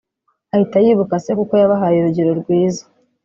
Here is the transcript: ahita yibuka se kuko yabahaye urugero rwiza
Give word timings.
ahita 0.53 0.77
yibuka 0.85 1.15
se 1.25 1.31
kuko 1.39 1.53
yabahaye 1.61 1.97
urugero 1.99 2.31
rwiza 2.41 2.83